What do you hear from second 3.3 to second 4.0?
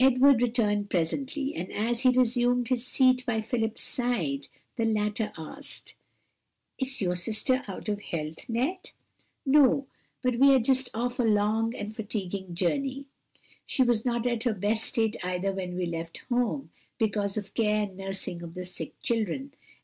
Philip's